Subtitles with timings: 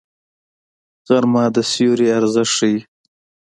[1.07, 2.77] غرمه د سیوري ارزښت ښيي